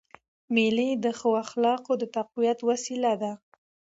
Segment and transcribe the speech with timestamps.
[0.53, 3.33] مېلې د ښو اخلاقو د تقویت وسیله دي.